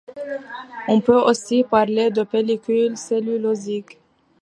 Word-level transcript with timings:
On 0.87 0.99
peut 0.99 1.13
aussi 1.21 1.63
parler 1.63 2.09
de 2.09 2.23
pellicule 2.23 2.97
cellulosique. 2.97 3.99